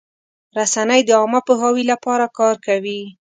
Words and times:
رسنۍ 0.57 1.01
د 1.05 1.09
عامه 1.19 1.39
پوهاوي 1.47 1.83
لپاره 1.91 2.25
کار 2.39 2.55
کوي. 2.65 3.01